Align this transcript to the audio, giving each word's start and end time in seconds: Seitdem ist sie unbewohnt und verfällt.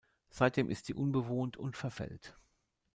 Seitdem 0.31 0.71
ist 0.71 0.87
sie 0.87 0.95
unbewohnt 0.95 1.57
und 1.57 1.77
verfällt. 1.77 2.35